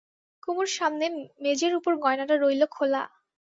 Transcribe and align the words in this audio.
কুমুর 0.43 0.69
সামনে 0.77 1.05
মেজের 1.43 1.73
উপর 1.79 1.93
গয়নাটা 2.03 2.35
রইল 2.37 2.61
খোলা। 2.75 3.01